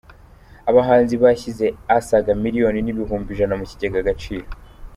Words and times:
Abahanzi 0.69 1.15
bashyize 1.23 1.65
asaga 1.97 2.31
miliyoni 2.43 2.79
n’ibihumbi 2.83 3.29
ijana 3.31 3.57
mukigega 3.59 3.97
agaciro 4.03 4.47